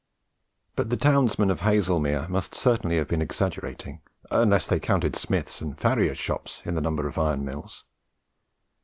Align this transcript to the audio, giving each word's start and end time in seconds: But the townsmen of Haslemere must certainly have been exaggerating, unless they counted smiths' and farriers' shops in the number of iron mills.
But 0.75 0.89
the 0.89 0.97
townsmen 0.97 1.51
of 1.51 1.59
Haslemere 1.59 2.27
must 2.27 2.55
certainly 2.55 2.97
have 2.97 3.07
been 3.07 3.21
exaggerating, 3.21 4.01
unless 4.31 4.65
they 4.65 4.79
counted 4.79 5.15
smiths' 5.15 5.61
and 5.61 5.79
farriers' 5.79 6.17
shops 6.17 6.63
in 6.65 6.73
the 6.73 6.81
number 6.81 7.07
of 7.07 7.19
iron 7.19 7.45
mills. 7.45 7.83